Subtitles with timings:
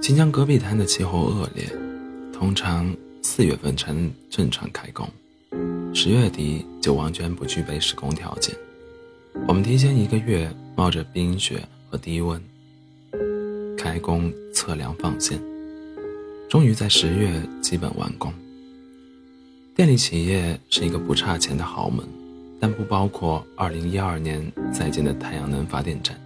[0.00, 1.68] 新疆戈壁滩的气候恶劣，
[2.32, 5.06] 通常四月份才能正常开工，
[5.92, 8.56] 十月底就完全不具备施工条件。
[9.46, 12.40] 我们提前一个月冒着冰雪和低温
[13.76, 15.38] 开工测量放线，
[16.48, 18.32] 终于在十月基本完工。
[19.74, 22.06] 电力企业是一个不差钱的豪门，
[22.58, 26.18] 但不包括2012年在建的太阳能发电站。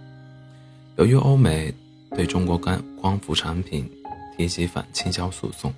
[0.95, 1.73] 由于欧美。
[2.15, 3.89] 对中国光光伏产品
[4.37, 5.73] 提起反倾销诉讼，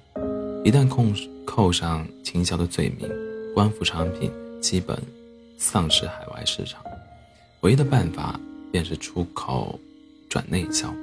[0.66, 3.10] 一旦控扣上倾销的罪名，
[3.54, 4.30] 光伏产品
[4.62, 5.02] 基本
[5.58, 6.84] 丧失海外市场。
[7.62, 8.38] 唯一的办法
[8.72, 9.80] 便是出口
[10.30, 10.94] 转内销，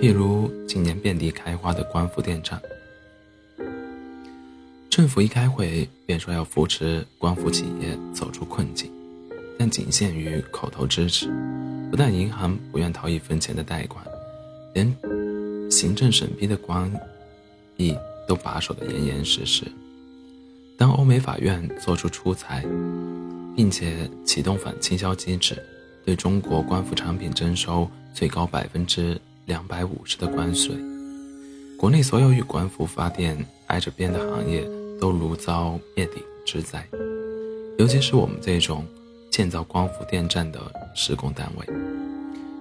[0.00, 2.60] 譬如今年遍地开花的光伏电站。
[4.88, 8.88] 政府一开会便说要扶持光伏企业走出困境，
[9.58, 11.26] 但仅限于口头支持，
[11.90, 14.04] 不但银行不愿掏一分钱的贷款。
[14.74, 14.94] 连
[15.70, 16.92] 行政审批的关
[17.76, 17.96] 闭
[18.28, 19.64] 都把守得严严实实。
[20.76, 22.64] 当欧美法院作出出裁，
[23.56, 25.56] 并且启动反倾销机制，
[26.04, 30.74] 对中国光伏产品征收最高百分之两百五十的关税，
[31.78, 34.68] 国内所有与光伏发电挨着边的行业
[35.00, 36.84] 都如遭灭顶之灾。
[37.78, 38.84] 尤其是我们这种
[39.30, 40.60] 建造光伏电站的
[40.94, 41.66] 施工单位，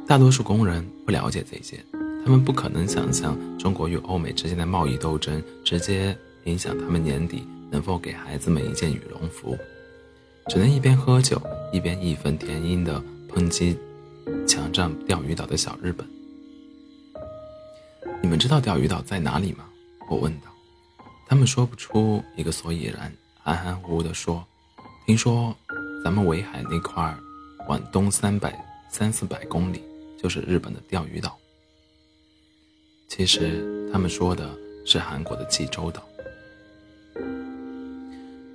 [0.08, 1.84] 大多数工人不了解这些。
[2.26, 9.58] 他们不可能想象中国与欧美之间的贸易斗争直接影响他们年底能否给孩子们一件羽绒服，
[10.48, 11.42] 只能一边喝酒
[11.74, 13.78] 一边义愤填膺地抨击
[14.48, 16.08] 强占钓鱼岛的小日本。
[18.22, 19.66] 你们知道钓鱼岛在哪里吗？
[20.10, 20.48] 我问道。
[21.28, 24.46] 他们说不出一个所以然，含含糊糊地说
[25.06, 25.54] ：“听说
[26.04, 27.18] 咱们围海那块儿
[27.68, 28.54] 往东三百
[28.90, 29.82] 三四百公里
[30.22, 31.38] 就是日本的钓鱼岛。”
[33.16, 34.50] 其实他们说的
[34.86, 36.03] 是韩国的济州岛。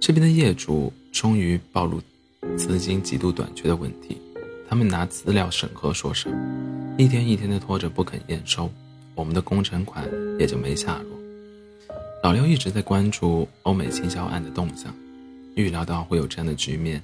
[0.00, 2.02] 这边的业主终于暴露
[2.56, 4.20] 资金极度短缺的问题，
[4.68, 6.28] 他们拿资料审核说事，
[6.96, 8.68] 一天一天的拖着不肯验收，
[9.14, 10.04] 我们的工程款
[10.40, 11.16] 也就没下落。
[12.24, 14.92] 老刘一直在关注欧美倾销案的动向，
[15.54, 17.00] 预料到会有这样的局面，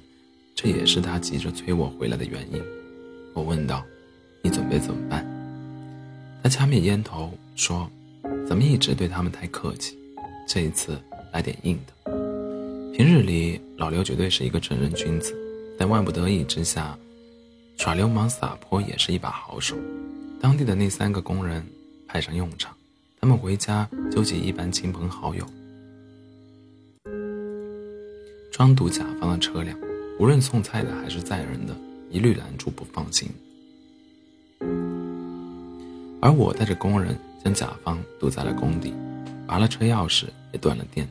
[0.53, 2.61] 这也是他急着催我回来的原因。
[3.33, 3.81] 我问道
[4.43, 5.25] ：“你准备怎么办？”
[6.43, 7.31] 他掐灭烟头。
[7.55, 7.89] 说
[8.45, 9.97] ：“咱们一直对他们太客气，
[10.45, 10.99] 这一次
[11.31, 12.11] 来点硬的。
[12.93, 15.33] 平日里老刘绝对是一个正人君子，
[15.79, 16.97] 在万不得已之下，
[17.77, 19.77] 耍流氓撒泼也是一把好手。
[20.41, 21.65] 当地的那三个工人
[22.07, 22.75] 派上用场，
[23.21, 25.45] 他们回家纠集一班亲朋好友，
[28.51, 29.79] 装堵甲方的车辆，
[30.19, 31.73] 无论送菜的还是载人的，
[32.09, 33.29] 一律拦住不放行。
[36.21, 38.91] 而我带着工人。”将甲方堵在了工地，
[39.45, 41.07] 拔了车钥匙，也断了电，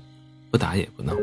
[0.51, 1.15] 不打也不闹。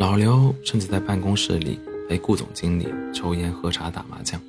[0.00, 1.78] 老刘甚至在办公室里
[2.08, 4.40] 陪顾总经理抽烟、喝茶、打麻将。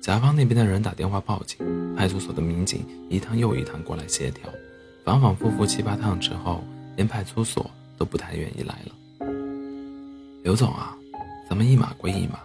[0.00, 1.58] 甲方那边的人打电话报警，
[1.94, 4.48] 派出所的民警一趟又一趟过来协调，
[5.04, 6.64] 反反复复七八趟之后，
[6.96, 9.26] 连派出所都不太愿意来了。
[10.42, 10.96] 刘总啊，
[11.46, 12.38] 咱们一码归一码，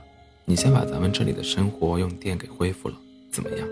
[0.44, 2.97] 你先把咱们这里的生活用电给恢复了，
[3.31, 3.66] 怎么样？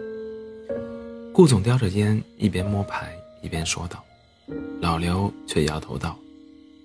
[1.33, 3.11] 顾总叼着烟，一边摸牌
[3.41, 4.03] 一边说道
[4.79, 6.15] ：“老刘却摇头道，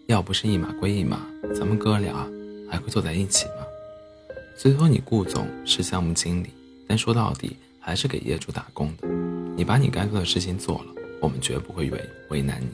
[0.07, 1.21] 要不是一码归一码，
[1.55, 2.27] 咱们哥俩
[2.71, 3.67] 还会坐在一起吗？
[4.57, 6.49] 虽说你顾总是项目经理，
[6.89, 9.07] 但说到底还是给业主打工的。
[9.55, 10.87] 你把你该做的事情做了，
[11.21, 12.69] 我们绝不会为为难你。”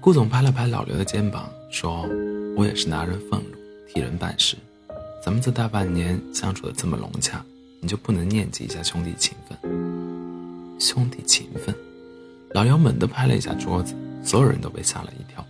[0.00, 2.08] 顾总拍了拍老刘的肩膀，说
[2.56, 4.56] ：“我也是拿人俸禄，替人办事。
[5.24, 7.44] 咱们这大半年相处的这么融洽。”
[7.84, 9.58] 你就不能念及一下兄弟情分？
[10.78, 11.74] 兄弟情分！
[12.50, 15.44] 老刘猛地拍了一下桌子，所有人都被吓了一跳。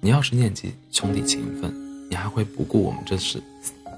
[0.00, 1.74] 你要是念及兄弟情分，
[2.08, 3.42] 你还会不顾我们这是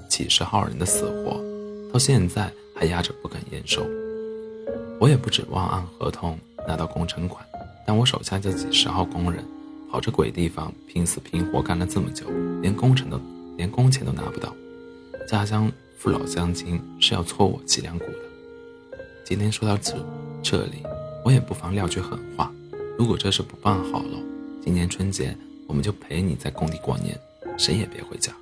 [0.09, 1.39] 几十号人的死活，
[1.93, 3.85] 到现在还压着不肯验收。
[4.99, 7.45] 我也不指望按合同拿到工程款，
[7.85, 9.45] 但我手下这几十号工人，
[9.91, 12.25] 跑这鬼地方拼死拼活干了这么久，
[12.63, 13.21] 连工程都
[13.55, 14.51] 连工钱都拿不到，
[15.29, 15.71] 家乡。
[16.01, 18.99] 父老乡亲是要搓我脊梁骨的。
[19.23, 20.03] 今天说到这
[20.41, 20.81] 这里，
[21.23, 22.51] 我也不妨撂句狠话：
[22.97, 24.17] 如果这事不办好了，
[24.63, 25.37] 今年春节
[25.67, 27.15] 我们就陪你在工地过年，
[27.55, 28.33] 谁也别回家。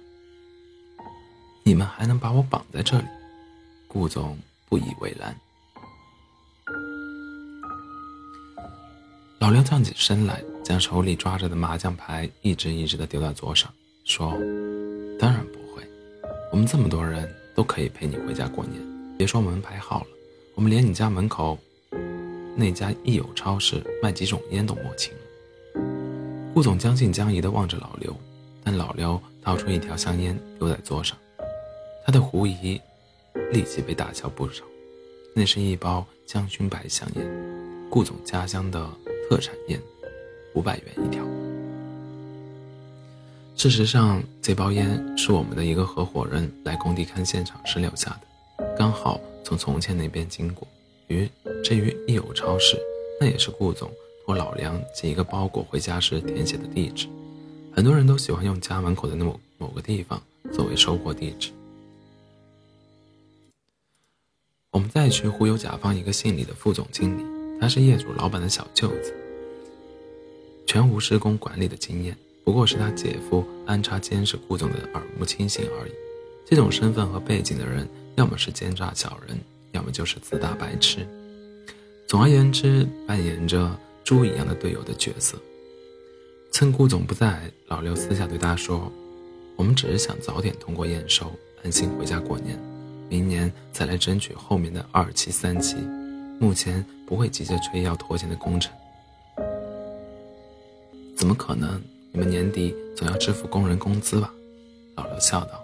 [1.63, 3.05] 你们还能把我绑在这里？
[3.89, 4.37] 顾总
[4.69, 5.35] 不以为然。
[9.39, 13.69] 老刘站起身来，将手里抓着的麻将牌一只一只的丢在桌上，
[14.05, 14.31] 说
[15.19, 15.85] ：“当然不会，
[16.53, 17.29] 我们这么多人。”
[17.59, 18.81] 都可以陪你回家过年，
[19.17, 20.07] 别说门牌号了，
[20.55, 21.59] 我们连你家门口
[22.55, 25.81] 那家益友超市卖几种烟都摸清了。
[26.53, 28.15] 顾总将信将疑地望着老刘，
[28.63, 31.17] 但老刘掏出一条香烟丢在桌上，
[32.05, 32.79] 他的狐疑
[33.51, 34.63] 立即被打消不少。
[35.35, 37.29] 那是一包香薰白香烟，
[37.89, 38.89] 顾总家乡的
[39.29, 39.77] 特产烟，
[40.53, 41.25] 五百元一条。
[43.59, 50.65] 事实上，这包烟是我们的一个合伙人来工地看现场时留下的，刚好从从前那边经过。
[51.09, 51.29] 于
[51.61, 52.79] 至于益友超市，
[53.19, 53.91] 那也是顾总
[54.23, 57.05] 托老梁寄一个包裹回家时填写的地址。
[57.75, 60.23] 很多人都喜欢用家门口的那某某个地方
[60.53, 61.51] 作为收货地址。
[64.71, 69.13] 我们再去忽悠甲方一个姓李的副总经理，他是业主老板的小舅子，
[70.65, 72.15] 全无施工管理的经验，
[72.49, 75.91] 不过是他姐夫安插监视顾总的耳目清醒而已。
[76.47, 79.39] 这种身份和背景的人，要么是奸诈小人。
[79.73, 81.05] 要么就是自大白痴，
[82.07, 83.69] 总而言之，扮演着
[84.03, 85.37] 猪一样的队友的角色。
[86.51, 88.91] 趁顾总不在，老刘私下对他说
[89.55, 91.31] ：“我们只是想早点通过验收，
[91.63, 92.57] 安心回家过年，
[93.09, 95.75] 明年再来争取后面的二期、三期。
[96.39, 98.73] 目前不会急着催要拖欠的工程。”
[101.15, 101.79] 怎么可能？
[102.11, 104.31] 你们年底总要支付工人工资吧？
[104.95, 105.61] 老刘笑道：“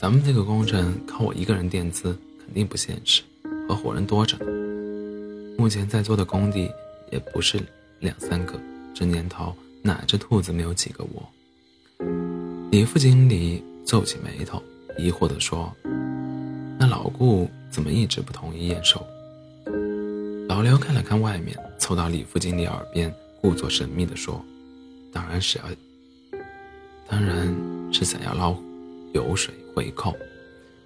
[0.00, 3.22] 咱们这个工程靠我一个人垫资。”肯定不现实，
[3.68, 4.46] 合伙人多着呢。
[5.58, 6.70] 目前在做的工地
[7.10, 7.60] 也不是
[7.98, 8.54] 两三个，
[8.94, 9.52] 这年头
[9.82, 11.28] 哪只兔子没有几个窝？
[12.70, 14.62] 李副经理皱起眉头，
[14.96, 15.74] 疑惑地说
[16.78, 19.04] ：“那老顾怎么一直不同意验收？”
[20.48, 24.40] 老刘看了看外面，凑到李副经理耳边，故作神秘地说
[25.16, 25.64] ：“当然是要，
[27.08, 27.56] 当然
[27.90, 28.54] 是想要捞
[29.14, 30.14] 油水回扣。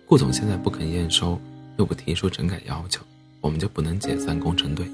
[0.06, 1.36] 顾总现在不肯验收。”
[1.78, 3.00] 又不提出整改要求，
[3.40, 4.86] 我们就不能解散工程队，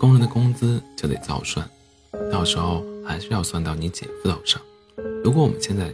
[0.00, 1.68] 工人的工资就得照算，
[2.32, 4.58] 到时候还是要算到你姐夫头上。
[5.22, 5.92] 如果我们现在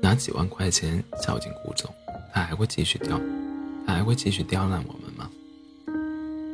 [0.00, 1.92] 拿几万块钱孝敬顾总，
[2.32, 3.20] 他还会继续刁，
[3.86, 5.30] 他还会继续刁难我们吗？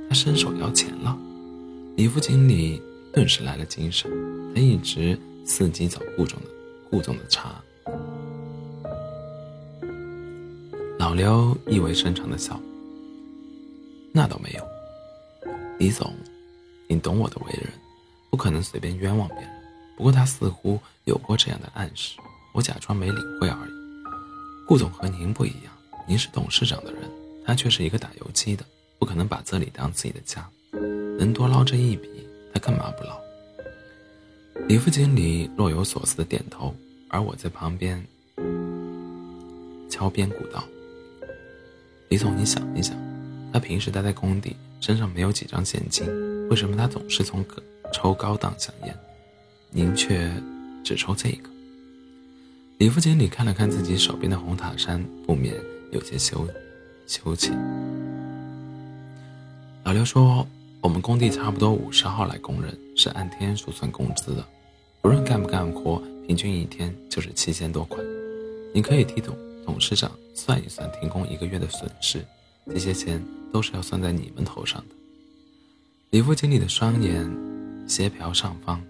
[0.08, 1.16] 他伸手要钱了，
[1.94, 2.82] 李副经理
[3.12, 4.10] 顿时来了精神，
[4.54, 6.46] 他一直伺机找顾总的
[6.90, 7.54] 顾总的茬。
[10.98, 12.60] 老刘意味深长的笑。
[14.12, 14.62] 那倒没有，
[15.78, 16.14] 李总，
[16.86, 17.66] 你懂我的为人，
[18.30, 19.48] 不可能随便冤枉别人。
[19.96, 22.18] 不过他似乎有过这样的暗示，
[22.52, 23.70] 我假装没领会而已。
[24.68, 25.72] 顾总和您不一样，
[26.06, 27.02] 您是董事长的人，
[27.46, 28.62] 他却是一个打游击的，
[28.98, 30.46] 不可能把这里当自己的家。
[31.18, 32.08] 能多捞这一笔，
[32.52, 33.18] 他干嘛不捞？
[34.68, 36.74] 李副经理若有所思的点头，
[37.08, 38.02] 而我在旁边
[39.90, 40.64] 敲边鼓道
[42.08, 42.96] ：“李总，你想一想。”
[43.52, 46.06] 他平时待在工地，身上没有几张现金，
[46.48, 47.44] 为什么他总是从
[47.92, 48.96] 抽高档香烟？
[49.70, 50.30] 您却
[50.82, 51.50] 只抽这个？
[52.78, 55.54] 李副经理看了看自己手边的红塔山，不免
[55.90, 56.48] 有些羞
[57.06, 57.52] 羞怯。
[59.84, 60.46] 老刘说
[60.80, 64.46] ：“我们工地差不多五十号来工人，是按天数算工资的，
[65.00, 67.98] 不论干不干活，平均一天就是七千多块。
[68.72, 72.24] 你可以替董董事长算一算停工一个月的损失，
[72.66, 73.22] 这些钱。”
[73.52, 74.94] 都是要算在你们头上的。
[76.08, 77.30] 李副经理的双眼
[77.86, 78.82] 斜瞟上方，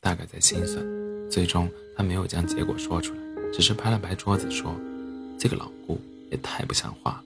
[0.00, 0.82] 大概在心算。
[1.30, 3.20] 最终，他没有将结果说出来，
[3.52, 4.74] 只是拍了拍桌子说
[5.38, 6.00] ：“这个老顾
[6.30, 7.24] 也太不像话了。”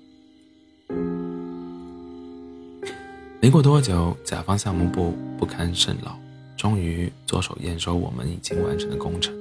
[3.46, 6.16] 没过多久，甲方项目部不堪甚劳，
[6.56, 9.32] 终于着手验收我们已经完成的工程。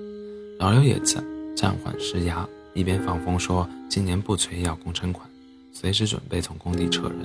[0.59, 1.25] 老刘也暂
[1.57, 5.27] 暂缓施压，一边放风说：“今年不催要工程款。”
[5.73, 7.17] 随时准备从工地撤人。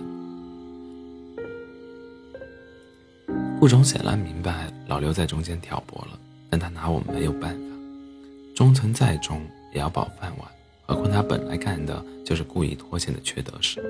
[3.61, 6.19] 顾总显然明白老刘在中间挑拨了，
[6.49, 7.61] 但他拿我们没有办法。
[8.57, 9.43] 中层再重
[9.75, 10.49] 也要保饭碗，
[10.87, 13.83] 何况他本来干的就是故意拖欠的缺德事。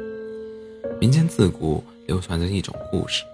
[1.00, 3.24] 民间自古流传着一种故事，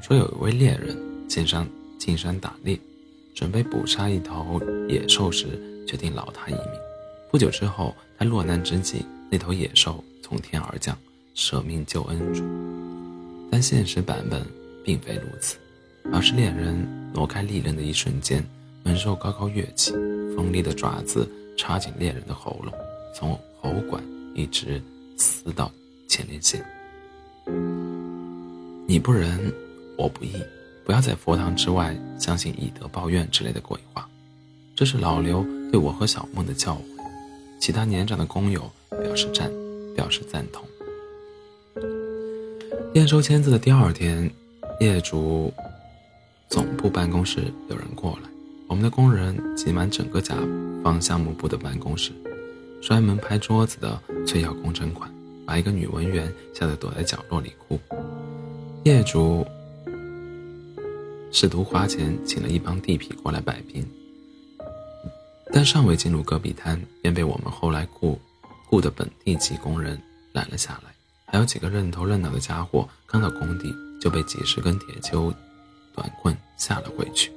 [0.00, 0.96] 说有一位猎人
[1.28, 2.78] 进山进山打猎，
[3.34, 5.46] 准备捕杀一头野兽时，
[5.86, 6.72] 决定饶他一命。
[7.30, 9.04] 不久之后，他落难之际。
[9.30, 10.96] 那头野兽从天而降，
[11.34, 12.42] 舍命救恩主。
[13.50, 14.42] 但现实版本
[14.82, 15.58] 并非如此，
[16.10, 18.42] 而是猎人挪开利刃的一瞬间，
[18.82, 19.92] 猛兽高高跃起，
[20.34, 21.28] 锋利的爪子
[21.58, 22.72] 插进猎人的喉咙，
[23.14, 24.02] 从喉管
[24.34, 24.80] 一直
[25.18, 25.70] 撕到
[26.08, 26.64] 前列腺。
[28.86, 29.52] 你不仁，
[29.96, 30.32] 我不义，
[30.84, 34.08] 不要在佛堂之外相信以德报怨之类的鬼话。
[34.74, 36.80] 这是老刘对我和小梦的教诲。
[37.60, 39.50] 其他年长的工友表示赞，
[39.94, 40.64] 表示赞同。
[42.94, 44.30] 验收签字的第二天，
[44.80, 45.52] 业主
[46.48, 48.28] 总部办公室有人过来，
[48.68, 50.36] 我们的工人挤满整个甲
[50.82, 52.12] 方项目部的办公室，
[52.80, 55.12] 摔门拍桌子的催要工程款，
[55.48, 57.80] 把一个女文员吓得躲在角落里哭。
[58.84, 59.46] 业主
[61.32, 63.82] 试图花钱请了一帮地痞过来摆平，
[65.50, 68.20] 但尚未进入戈壁滩，便被我们后来雇
[68.66, 69.98] 雇的本地籍工人
[70.34, 70.92] 拦了下来，
[71.24, 73.74] 还有几个认头认脑的家伙刚到工地。
[74.00, 75.34] 就被几十根铁锹、
[75.92, 77.32] 短棍吓了回去。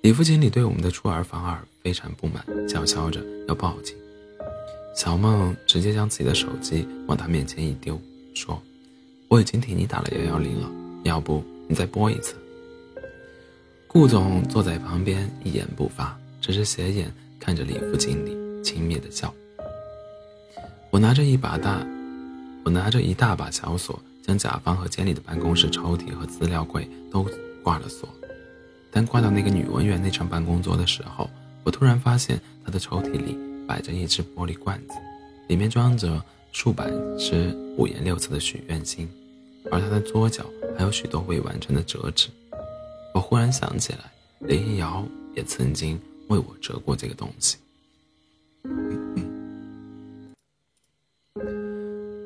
[0.00, 3.94] 李副经理对我们的出尔反尔非常不满，叫嚣着要报警。
[4.98, 7.96] 小梦直接将自己的手机往他面前一丢，
[8.34, 8.60] 说
[9.30, 10.68] ：“我已经替你打了幺幺零了，
[11.04, 12.34] 要不你再拨一次。”
[13.86, 19.32] 顾总坐在旁边一言不发，只是斜眼看着李副经理，轻蔑的笑。
[20.90, 21.86] 我拿着一把大，
[22.64, 23.96] 我拿着一大把小锁。
[24.20, 27.24] 将甲方和监理的办公室抽屉和资料柜都
[27.62, 28.06] 挂了锁，
[28.90, 31.30] 当挂到那个女文员那张办公桌的时候，
[31.62, 33.38] 我突然发现她的抽屉里
[33.68, 34.94] 摆着一只玻璃罐子，
[35.46, 39.06] 里面装着数百只五颜六色的许愿星，
[39.70, 42.28] 而他的桌角还有许多未完成的折纸。
[43.12, 44.10] 我忽然想起来，
[44.40, 45.06] 林一瑶
[45.36, 47.58] 也曾经为我折过这个东西。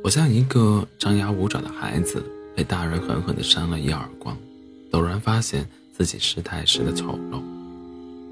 [0.04, 2.22] 我像一个张牙舞爪的孩子，
[2.54, 4.36] 被大人狠狠地扇了一耳光，
[4.92, 7.42] 陡然发现自己失态时的丑陋。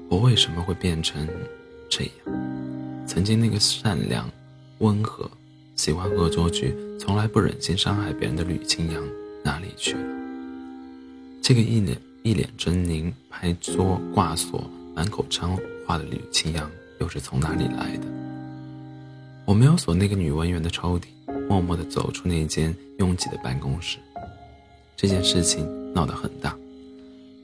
[0.09, 1.27] 我为什么会变成
[1.89, 2.50] 这样？
[3.13, 4.31] 曾经那个善良、
[4.77, 5.29] 温和、
[5.75, 9.03] 喜欢恶作剧、从来不忍心伤害别人的吕青阳
[9.43, 9.99] 哪里去了？
[11.41, 14.63] 这个一脸一脸狰狞、拍桌挂锁、
[14.95, 18.07] 满口脏话的吕青阳又是从哪里来的？
[19.43, 21.03] 我没有锁那个女文员的抽屉。
[21.49, 23.97] 默默地走出那间拥挤的办公室，
[24.95, 26.55] 这件事情闹得很大。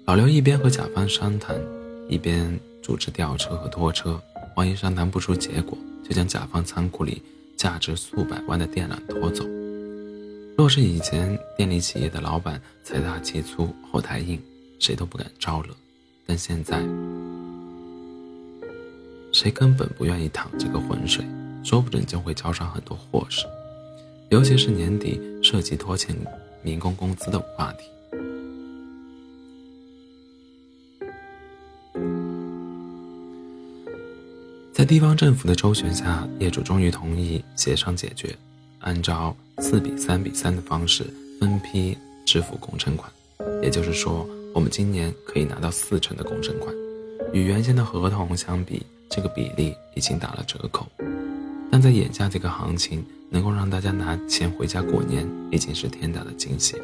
[0.05, 1.59] 老刘一边和甲方商谈，
[2.07, 4.17] 一边组织吊车和拖车。
[4.57, 7.21] 万一商谈不出结果，就将甲方仓库里
[7.55, 9.45] 价值数百万的电缆拖走。
[10.57, 14.41] 若是以前电力企业的老板财大气粗、后台硬，
[14.79, 15.69] 谁都不敢招惹。
[16.25, 16.79] 但现在，
[19.31, 21.23] 谁根本不愿意淌这个浑水，
[21.63, 23.45] 说不准就会招上很多祸事。
[24.29, 26.15] 尤其是年底涉及拖欠
[26.63, 27.85] 民工工资的话题，
[34.87, 38.33] 地方政府的周旋下，业主终于同意协商解决，
[38.79, 41.03] 按照四比三比三的方式
[41.41, 43.11] 分批支付工程款。
[43.61, 46.73] 也就是说，我们今年可以拿到四成的工程款，
[47.33, 50.87] 与原先的合同相比，这个比例已经打了折扣。
[51.69, 56.83] 但在眼下这个行情，能够让大家拿钱回家过年，已经是天大的惊喜了。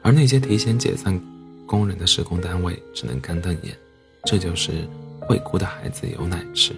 [0.00, 1.20] 而那些提前解散
[1.66, 3.76] 工人的施工单位，只能干瞪眼。
[4.24, 4.88] 这就是
[5.32, 6.74] 会哭的孩子有奶吃。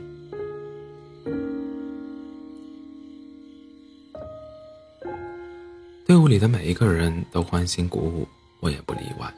[6.06, 8.28] 队伍里的每一个人都欢欣鼓舞，
[8.60, 9.34] 我也不例外，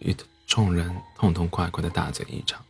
[0.00, 0.14] 与
[0.46, 2.62] 众人痛痛快快的大醉一场。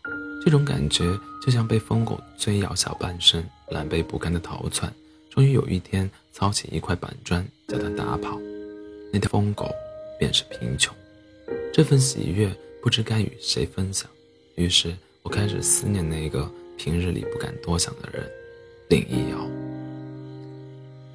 [0.44, 4.94] 这种感觉就像被疯狗追咬小半身，狼狈不堪的逃窜，
[5.28, 8.38] 终于有一天操起一块板砖将它打跑。
[9.12, 9.68] 那条疯狗
[10.20, 10.94] 便是贫穷。
[11.72, 12.48] 这份喜悦
[12.80, 14.08] 不知该与谁分享，
[14.54, 18.28] 于是我开始思念那个平日里不敢多想的人——
[18.88, 19.38] 林一瑶。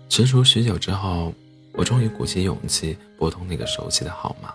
[0.09, 1.33] 踟蹰许久之后，
[1.73, 4.53] 我终于鼓起勇气拨通那个熟悉的号码。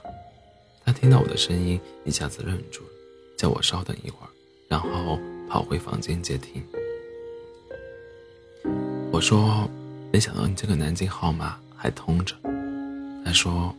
[0.85, 2.91] 他听到我的声音，一下子愣住了，
[3.37, 4.31] 叫我稍等一会儿。
[4.69, 6.65] 然后跑回房间接听。
[9.13, 9.69] 我说
[10.13, 12.37] ：“没想到你这个南京号码还通着。”
[13.25, 13.75] 他说：“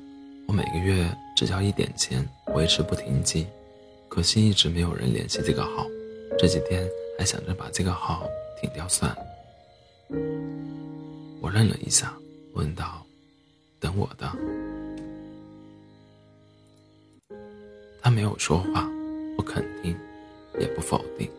[0.46, 3.48] 我每个月只交一点钱维持不停机，
[4.14, 5.88] 可惜一直没有人联系这个号。
[6.38, 6.86] 这几天
[7.18, 9.18] 还想着把这个号停掉算了。”
[11.40, 12.14] 我愣了一下，
[12.52, 13.06] 问道
[13.80, 14.30] ：“等我的？”
[18.04, 18.86] 他没有说话，
[19.38, 19.96] 我肯定。
[20.60, 21.30] 也不否定。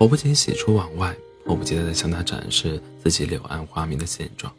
[0.00, 4.52] 我不禁喜出望外，迫不及待地向他展示自己柳暗花明的现状。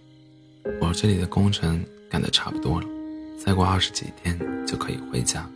[0.90, 2.88] 我这里的工程干得差不多了，
[3.38, 5.48] 再过二十几天就可以回家。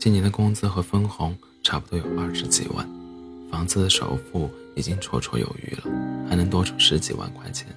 [0.00, 2.88] 今年的工资和分红差不多有二十几万，
[3.50, 5.82] 房子的首付已经绰绰有余了，
[6.26, 7.68] 还能多出十几万块钱。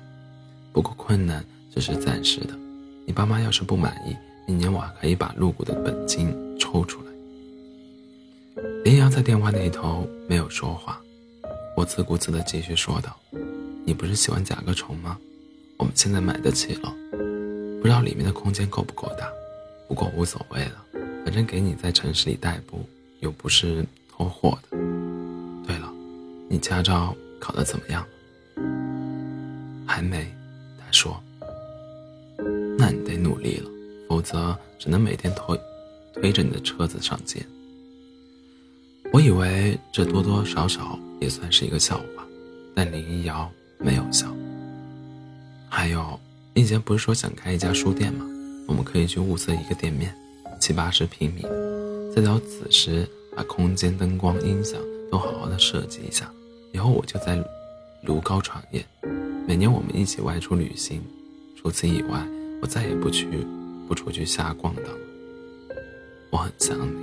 [0.72, 2.58] 不过困难只是暂时的，
[3.06, 4.16] 你爸妈要是不满意。
[4.48, 8.64] 明年我还可以把入股的本金抽出来。
[8.86, 10.98] 林阳在电话那头没有说话，
[11.76, 13.20] 我自顾自地继续说道
[13.84, 15.20] ：“你不是喜欢甲壳虫吗？
[15.78, 16.94] 我们现在买得起了，
[17.82, 19.30] 不知道里面的空间够不够大，
[19.88, 20.86] 不过无所谓了，
[21.26, 22.86] 反正给你在城市里代步，
[23.20, 24.78] 又不是偷货的。
[25.68, 25.92] 对了，
[26.50, 28.06] 你驾照考得怎么样？
[29.86, 30.32] 还没，
[30.80, 31.22] 他说。
[32.78, 33.70] 那你得努力了，
[34.10, 35.60] 否则只能每天推
[36.14, 37.42] 推着你的车子上街。
[39.14, 42.28] 我以为这多多少少也算是一个笑话，
[42.76, 44.35] 但林一瑶没有笑。
[45.86, 46.20] 还有，
[46.56, 48.26] 你以前不是说想开一家书店吗？
[48.68, 50.12] 我们可以去物色一个店面，
[50.60, 51.44] 七八十平米，
[52.12, 56.28] 再找此时把空间、灯光、音响都好好的设计一下。
[56.74, 57.40] 以后我就在
[58.02, 58.84] 卢高创业，
[59.48, 61.00] 每年我们一起外出旅行。
[61.56, 62.28] 除此以外，
[62.64, 63.46] 我再也不去
[63.88, 65.00] 不出去瞎逛荡了。
[66.32, 67.00] 我很想你，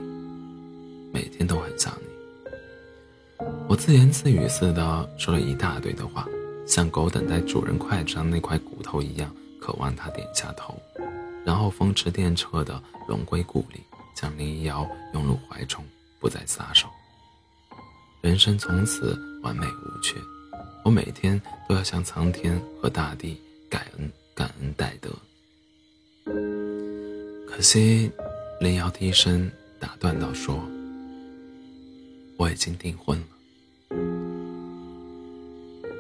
[1.13, 3.47] 每天都很想你。
[3.69, 6.27] 我自言自语似的说了一大堆的话。
[6.65, 10.79] 像狗等待主人快上那块头一样，渴望他点下头，
[11.47, 13.81] 然后风驰电掣的荣归故里，
[14.15, 15.83] 将林瑶拥入怀中，
[16.21, 16.87] 不再撒手。
[18.21, 20.19] 人生从此完美无缺，
[20.85, 25.11] 我每天都要向苍天和大地感恩感恩戴德。
[27.47, 28.11] 可惜，
[28.61, 30.57] 林瑶低声打断道：“说
[32.37, 33.25] 我已经订婚了。”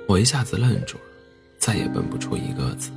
[0.09, 1.05] 我一下子愣住了，
[1.63, 2.91] 再也蹦不出一个字，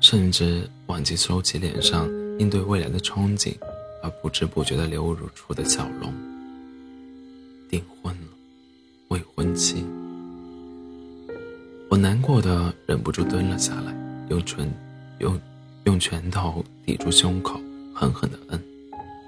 [0.00, 3.54] 甚至忘记收起脸上应对未来的憧憬
[4.02, 6.12] 而不知不觉的流露出的笑容。
[7.70, 8.28] 订婚了，
[9.06, 9.84] 未婚妻。
[11.88, 13.94] 我难过的忍不住蹲了下来，
[14.30, 14.68] 用唇
[15.20, 15.40] 用
[15.84, 17.60] 用拳头抵住胸口，
[17.94, 18.60] 狠狠的摁，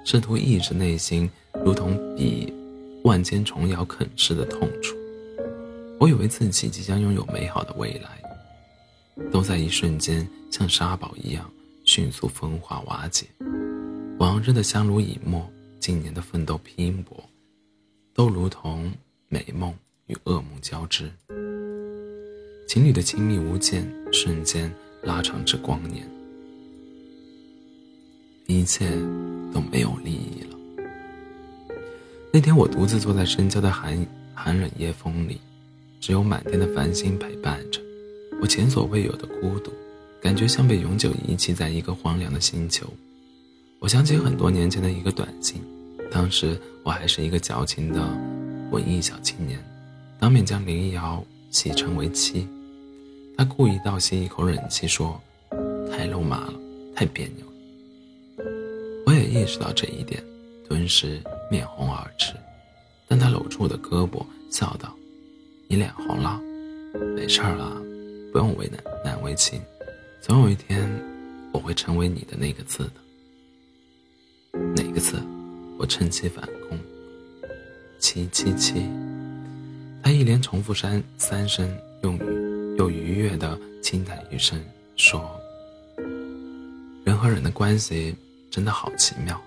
[0.03, 1.29] 试图抑制内心
[1.63, 2.53] 如同比
[3.05, 4.97] 万千虫咬啃噬的痛楚。
[5.97, 8.21] 我以为自己即将拥有美好的未来，
[9.31, 11.49] 都在一瞬间像沙堡一样
[11.85, 13.25] 迅速风化瓦解。
[14.17, 17.23] 往日的相濡以沫，今年的奋斗拼搏，
[18.13, 18.91] 都如同
[19.27, 19.73] 美梦
[20.07, 21.11] 与噩梦交织。
[22.67, 24.71] 情侣的亲密无间，瞬间
[25.03, 26.07] 拉长至光年，
[28.47, 28.89] 一切
[29.53, 30.57] 都没有意义了。
[32.31, 35.39] 那天，我独自坐在深郊的寒寒冷夜风里。
[36.01, 37.81] 只有满天的繁星陪伴着
[38.41, 39.71] 我，前所未有的孤独，
[40.21, 42.87] 感觉像被永久遗弃在一个荒凉的星球。
[43.79, 45.61] 我想起很多年前的一个短信，
[46.11, 48.01] 当时我还是一个矫情的
[48.71, 49.59] 文艺小青年，
[50.19, 52.47] 当面将林一瑶戏称为妻。
[53.37, 55.21] 他故意倒吸一口冷气说
[55.91, 56.53] ：“太肉麻了，
[56.95, 58.45] 太别扭了。”
[59.05, 60.21] 我也意识到这一点，
[60.67, 62.33] 顿时面红耳赤。
[63.07, 64.93] 但他搂住我的胳膊，笑道。
[65.67, 66.41] 你脸红了，
[67.15, 67.81] 没事儿了，
[68.31, 69.61] 不用为难难为情，
[70.21, 70.89] 总有一天
[71.51, 74.59] 我会成为你的那个字的。
[74.75, 75.21] 哪个字？
[75.77, 76.77] 我趁机反攻。
[77.99, 78.83] 七七七。
[80.01, 81.69] 他一连重复三三声，
[82.03, 84.59] 用语又愉悦的轻叹一声，
[84.95, 85.29] 说
[87.03, 88.15] ：“人和人的关系
[88.49, 89.39] 真的好奇妙。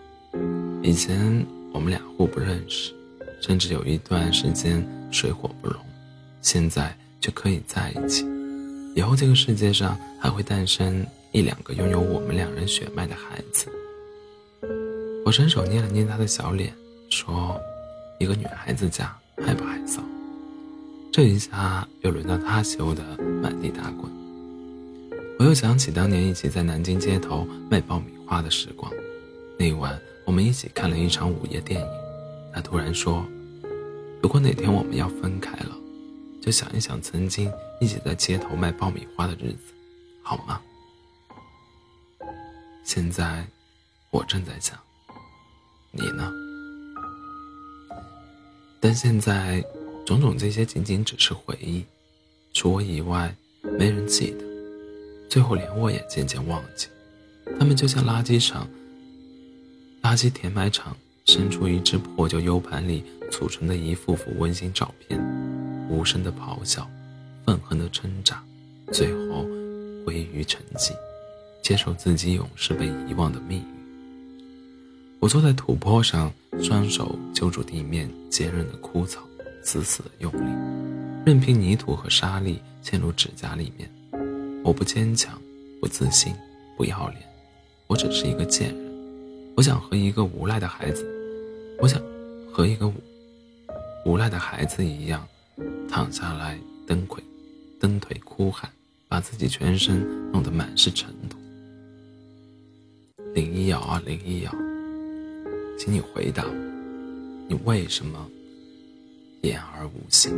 [0.82, 2.92] 以前我们俩互不认识，
[3.40, 5.76] 甚至有一段时间水火不容。”
[6.42, 8.24] 现在却可以在一起，
[8.94, 13.66] 以后这个世界上还会诞生一两个拥有我们两人血脉的孩子。
[15.24, 16.74] 我伸手捏了捏他的小脸，
[17.08, 17.58] 说
[18.20, 20.00] ：“一个女孩子家害不害臊？”
[21.10, 23.02] 这一下又轮到他羞得
[23.42, 24.10] 满地打滚。
[25.38, 28.92] 我又想起当年一起在南京街头卖爆米花的时光，
[29.58, 31.86] 那晚我们一起看了一场午夜电影。
[32.52, 33.24] 他突然说
[34.22, 35.76] ：“如果哪天我们要分开了。”
[36.42, 37.50] 就想一想曾经
[37.80, 39.72] 一起在街头卖爆米花的日子，
[40.22, 40.60] 好吗？
[42.82, 43.46] 现在
[44.10, 44.76] 我正在想，
[45.92, 46.32] 你呢？
[48.80, 49.64] 但现在
[50.04, 51.84] 种种这些仅仅只是回忆，
[52.52, 53.32] 除我以外
[53.78, 54.44] 没人记得，
[55.30, 56.88] 最后连我也渐渐忘记。
[57.56, 58.68] 他们就像垃圾场、
[60.02, 65.61] 垃圾填埋场伸出一只破旧 U 盘里储存的一幅幅温馨照片。
[65.88, 66.88] 无声的咆哮，
[67.44, 68.42] 愤恨的挣扎，
[68.92, 69.44] 最后
[70.04, 70.92] 归于沉寂，
[71.62, 73.64] 接受自己永世被遗忘的命运。
[75.20, 79.20] 我坐在土坡上，双手揪住地面坚韧的枯草，
[79.62, 80.50] 死死的用力，
[81.24, 83.88] 任凭泥土和沙粒嵌入指甲里面。
[84.64, 85.40] 我不坚强，
[85.80, 86.34] 不自信，
[86.76, 87.20] 不要脸，
[87.86, 88.92] 我只是一个贱人。
[89.56, 91.06] 我想和一个无赖的孩子，
[91.80, 92.02] 我想
[92.52, 92.90] 和一个
[94.04, 95.24] 无赖的孩子一样。
[95.92, 97.22] 躺下来，蹬腿，
[97.78, 98.70] 蹬腿哭喊，
[99.08, 100.00] 把自己全身
[100.32, 101.36] 弄得满是尘土。
[103.34, 104.50] 林一瑶啊，林一瑶，
[105.78, 106.54] 请你回答我，
[107.46, 108.26] 你为什么
[109.42, 110.32] 言而无信？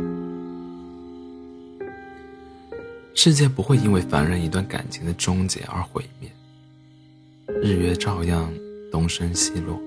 [3.13, 6.29] 世界不会因为凡人一段感情的终结而毁灭，
[7.63, 8.53] 日月照样
[8.91, 9.79] 东升西落，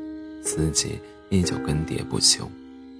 [0.42, 2.50] 四季依旧更迭不休，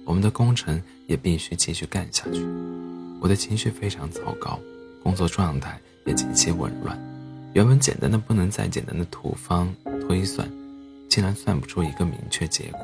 [0.09, 2.43] 我们的工程也必须继续干下去。
[3.21, 4.59] 我的情绪非常糟糕，
[5.03, 6.99] 工作状态也极其紊乱。
[7.53, 9.71] 原本简单的不能再简单的土方
[10.07, 10.49] 推算，
[11.07, 12.79] 竟然算不出一个明确结果。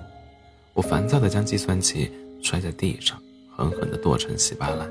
[0.76, 2.12] 我烦躁地将计算器
[2.44, 4.88] 摔在地上，狠狠地剁成稀巴烂。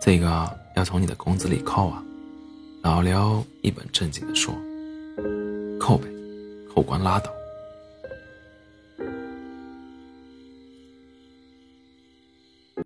[0.00, 0.26] 这个
[0.76, 2.02] 要从你的工资里扣啊！
[2.80, 4.54] 老刘一本正经地说
[5.78, 6.08] ：“扣呗，
[6.74, 7.30] 扣光拉倒。”